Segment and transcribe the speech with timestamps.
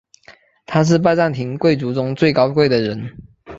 [0.65, 3.15] 他是拜占庭贵族中最高贵的人。